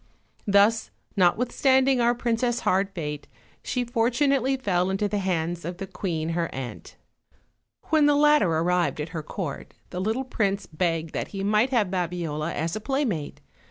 [0.47, 3.27] Thus, not withstanding our princess' hard fate,
[3.63, 6.95] she fortunately fell into the hands of the queen her aunt.
[7.91, 11.91] When the latter arrived at her court the little prince begged that he might have
[11.91, 13.41] Babiola as a playmate.